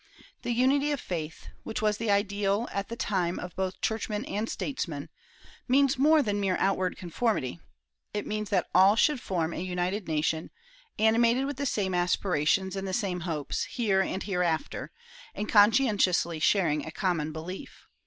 The 0.41 0.49
unity 0.51 0.91
of 0.91 0.99
faith, 0.99 1.49
which 1.61 1.79
was 1.79 1.97
the 1.99 2.09
ideal 2.09 2.67
at 2.71 2.89
the 2.89 2.95
time 2.95 3.37
of 3.37 3.55
both 3.55 3.79
churchman 3.81 4.25
and 4.25 4.49
statesman, 4.49 5.09
means 5.67 5.99
more 5.99 6.23
than 6.23 6.39
mere 6.39 6.57
outward 6.59 6.97
conformity; 6.97 7.59
it 8.11 8.25
means 8.25 8.49
that 8.49 8.65
all 8.73 8.95
should 8.95 9.21
form 9.21 9.53
a 9.53 9.61
united 9.61 10.07
nation, 10.07 10.49
animated 10.97 11.45
with 11.45 11.57
the 11.57 11.67
same 11.67 11.93
aspirations 11.93 12.75
and 12.75 12.87
the 12.87 12.93
same 12.93 13.19
hopes, 13.19 13.65
here 13.65 14.01
and 14.01 14.23
hereafter, 14.23 14.91
and 15.35 15.47
conscientiously 15.49 16.39
sharing 16.39 16.83
a 16.83 16.89
common 16.89 17.31
belief. 17.31 17.85